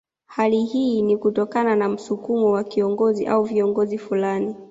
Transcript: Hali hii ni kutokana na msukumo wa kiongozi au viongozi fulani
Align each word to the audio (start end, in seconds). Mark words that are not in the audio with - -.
Hali 0.25 0.63
hii 0.63 1.01
ni 1.01 1.17
kutokana 1.17 1.75
na 1.75 1.89
msukumo 1.89 2.51
wa 2.51 2.63
kiongozi 2.63 3.27
au 3.27 3.43
viongozi 3.43 3.97
fulani 3.97 4.55